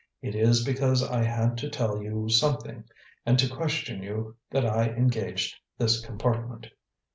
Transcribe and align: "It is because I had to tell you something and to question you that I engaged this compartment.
"It 0.23 0.33
is 0.33 0.65
because 0.65 1.03
I 1.03 1.21
had 1.23 1.59
to 1.59 1.69
tell 1.69 2.01
you 2.01 2.27
something 2.27 2.85
and 3.23 3.37
to 3.37 3.47
question 3.47 4.01
you 4.01 4.35
that 4.49 4.65
I 4.65 4.87
engaged 4.89 5.55
this 5.77 6.03
compartment. 6.03 6.65